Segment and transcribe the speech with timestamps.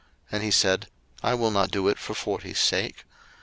[0.31, 0.87] And he said,
[1.21, 3.05] I will not do it for forty's sake.